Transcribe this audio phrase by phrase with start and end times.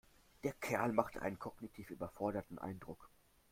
[0.43, 3.07] Der Kerl macht einen kognitiv überforderten Eindruck.